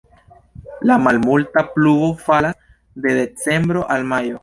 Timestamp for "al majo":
3.97-4.39